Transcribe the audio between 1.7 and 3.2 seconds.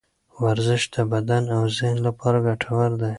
ذهن لپاره ګټور دی.